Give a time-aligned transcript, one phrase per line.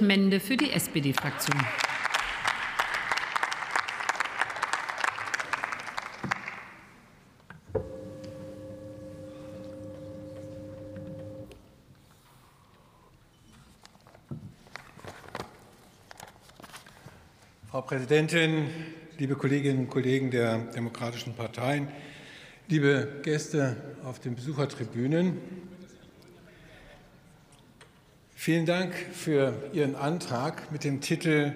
[0.00, 1.60] Mende für die SPD-Fraktion.
[17.70, 18.68] Frau Präsidentin,
[19.18, 21.88] liebe Kolleginnen und Kollegen der demokratischen Parteien,
[22.68, 25.38] liebe Gäste auf den Besuchertribünen,
[28.42, 31.52] vielen Dank für Ihren Antrag mit dem Titel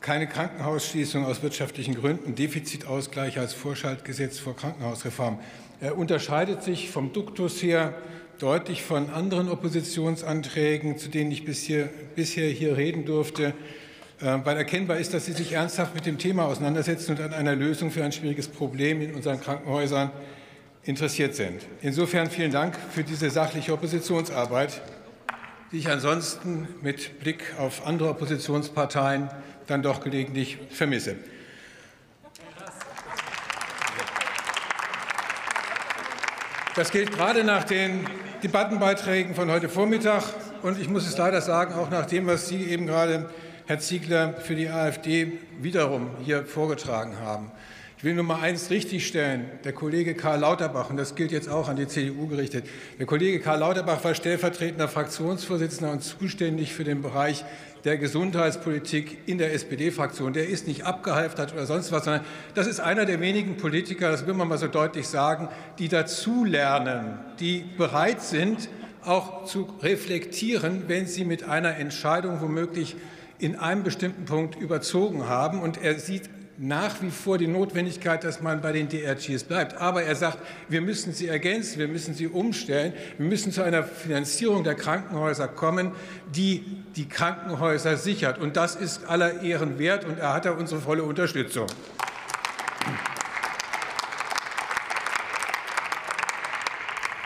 [0.00, 5.38] Keine Krankenhausschließung aus wirtschaftlichen Gründen, Defizitausgleich als Vorschaltgesetz vor Krankenhausreform.
[5.80, 7.94] Er unterscheidet sich vom Duktus her
[8.40, 13.54] deutlich von anderen Oppositionsanträgen, zu denen ich bisher, hier reden durfte.
[14.20, 17.54] Äh, weil erkennbar ist, dass Sie sich ernsthaft mit dem Thema auseinandersetzen und an einer
[17.54, 20.10] Lösung für ein schwieriges Problem in unseren Krankenhäusern
[20.82, 21.64] interessiert sind.
[21.80, 24.82] Insofern vielen Dank für diese sachliche Oppositionsarbeit,
[25.72, 29.30] die ich ansonsten mit Blick auf andere Oppositionsparteien
[29.66, 31.16] dann doch gelegentlich vermisse.
[36.74, 38.06] Das gilt gerade nach den
[38.42, 40.24] Debattenbeiträgen von heute Vormittag
[40.62, 43.30] und ich muss es leider sagen, auch nach dem, was Sie eben gerade
[43.66, 47.50] Herr Ziegler für die AfD wiederum hier vorgetragen haben.
[48.02, 49.44] Ich will nur mal eins richtigstellen.
[49.62, 52.64] Der Kollege Karl Lauterbach, und das gilt jetzt auch an die CDU gerichtet,
[52.98, 57.44] der Kollege Karl Lauterbach war stellvertretender Fraktionsvorsitzender und zuständig für den Bereich
[57.84, 60.32] der Gesundheitspolitik in der SPD-Fraktion.
[60.32, 62.24] Der ist nicht abgehalftert oder sonst was, sondern
[62.56, 65.48] das ist einer der wenigen Politiker, das will man mal so deutlich sagen,
[65.78, 68.68] die dazulernen, die bereit sind,
[69.04, 72.96] auch zu reflektieren, wenn sie mit einer Entscheidung womöglich
[73.38, 75.60] in einem bestimmten Punkt überzogen haben.
[75.60, 79.74] Und er sieht nach wie vor die Notwendigkeit, dass man bei den DRGs bleibt.
[79.78, 83.82] Aber er sagt, wir müssen sie ergänzen, wir müssen sie umstellen, wir müssen zu einer
[83.82, 85.90] Finanzierung der Krankenhäuser kommen,
[86.32, 86.64] die
[86.94, 88.38] die Krankenhäuser sichert.
[88.38, 91.66] Und das ist aller Ehren wert, und er hat da unsere volle Unterstützung.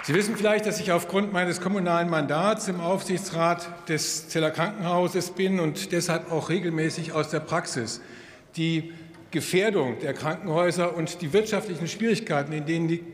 [0.05, 5.61] Sie wissen vielleicht, dass ich aufgrund meines kommunalen Mandats im Aufsichtsrat des Zeller Krankenhauses bin
[5.61, 8.01] und deshalb auch regelmäßig aus der Praxis
[8.57, 8.93] die
[9.31, 13.05] Gefährdung der Krankenhäuser und die wirtschaftlichen Schwierigkeiten, in denen die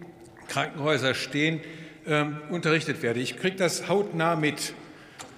[0.48, 1.60] Krankenhäuser stehen,
[2.06, 3.20] äh, unterrichtet werde.
[3.20, 4.74] Ich kriege das hautnah mit.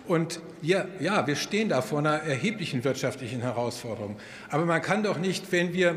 [0.07, 4.17] Und ja, ja, wir stehen da vor einer erheblichen wirtschaftlichen Herausforderung.
[4.51, 5.97] Aber man kann doch nicht, wenn wir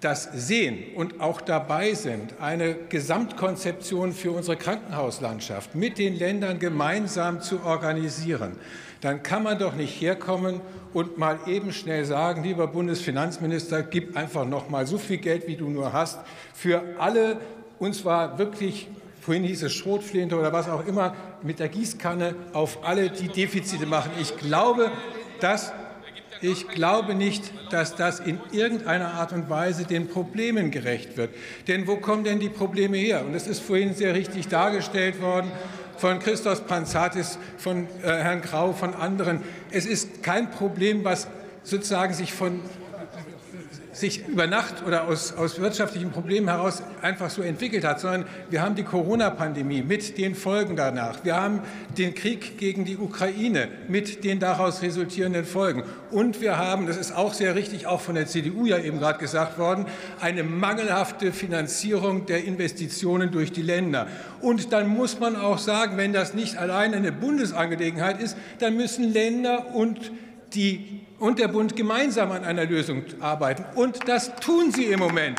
[0.00, 7.40] das sehen und auch dabei sind, eine Gesamtkonzeption für unsere Krankenhauslandschaft mit den Ländern gemeinsam
[7.40, 8.56] zu organisieren,
[9.00, 10.60] dann kann man doch nicht herkommen
[10.92, 15.56] und mal eben schnell sagen, lieber Bundesfinanzminister, gib einfach noch mal so viel Geld, wie
[15.56, 16.18] du nur hast,
[16.54, 17.38] für alle,
[17.78, 18.88] und zwar wirklich
[19.26, 23.84] vorhin hieß es Schrotflinte oder was auch immer, mit der Gießkanne auf alle, die Defizite
[23.84, 24.12] machen.
[24.20, 24.92] Ich glaube,
[25.40, 25.72] dass
[26.40, 31.30] ich glaube nicht, dass das in irgendeiner Art und Weise den Problemen gerecht wird.
[31.68, 33.24] Denn wo kommen denn die Probleme her?
[33.24, 35.50] Und es ist vorhin sehr richtig dargestellt worden
[35.96, 39.42] von Christos Panzatis, von äh, Herrn Grau, von anderen.
[39.70, 41.26] Es ist kein Problem, was
[41.62, 42.60] sozusagen sich von
[43.96, 48.60] sich über Nacht oder aus, aus wirtschaftlichen Problemen heraus einfach so entwickelt hat, sondern wir
[48.60, 51.24] haben die Corona-Pandemie mit den Folgen danach.
[51.24, 51.60] Wir haben
[51.96, 55.82] den Krieg gegen die Ukraine mit den daraus resultierenden Folgen.
[56.10, 59.18] Und wir haben, das ist auch sehr richtig, auch von der CDU ja eben gerade
[59.18, 59.86] gesagt worden,
[60.20, 64.08] eine mangelhafte Finanzierung der Investitionen durch die Länder.
[64.42, 69.12] Und dann muss man auch sagen, wenn das nicht alleine eine Bundesangelegenheit ist, dann müssen
[69.12, 70.12] Länder und
[70.54, 73.64] die und der Bund gemeinsam an einer Lösung arbeiten.
[73.74, 75.38] Und das tun sie im Moment.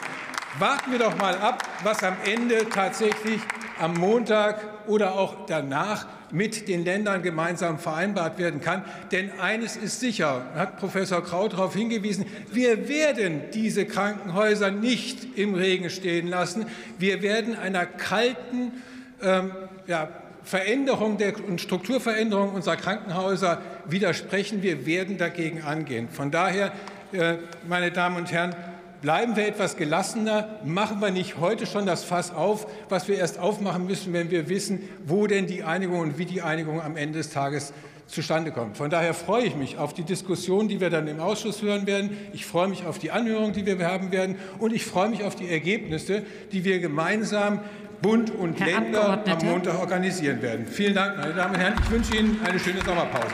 [0.59, 3.39] Warten wir doch mal ab, was am Ende tatsächlich
[3.79, 8.83] am Montag oder auch danach mit den Ländern gemeinsam vereinbart werden kann.
[9.11, 15.53] Denn eines ist sicher, hat Professor Kraut darauf hingewiesen, wir werden diese Krankenhäuser nicht im
[15.53, 16.65] Regen stehen lassen.
[16.97, 18.81] Wir werden einer kalten
[19.21, 19.51] ähm,
[19.85, 20.09] ja,
[20.43, 24.61] Veränderung der, und Strukturveränderung unserer Krankenhäuser widersprechen.
[24.63, 26.09] Wir werden dagegen angehen.
[26.09, 26.71] Von daher,
[27.11, 27.35] äh,
[27.67, 28.55] meine Damen und Herren,
[29.01, 33.39] bleiben wir etwas gelassener, machen wir nicht heute schon das Fass auf, was wir erst
[33.39, 37.19] aufmachen müssen, wenn wir wissen, wo denn die Einigung und wie die Einigung am Ende
[37.19, 37.73] des Tages
[38.07, 38.77] zustande kommt.
[38.77, 42.17] Von daher freue ich mich auf die Diskussion, die wir dann im Ausschuss hören werden.
[42.33, 44.37] Ich freue mich auf die Anhörung, die wir haben werden.
[44.59, 47.59] Und ich freue mich auf die Ergebnisse, die wir gemeinsam
[48.01, 50.65] Bund und Herr Länder am Montag organisieren werden.
[50.67, 51.75] Vielen Dank, meine Damen und Herren.
[51.83, 53.33] Ich wünsche Ihnen eine schöne Sommerpause.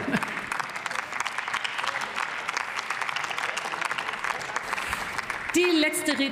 [6.03, 6.15] erste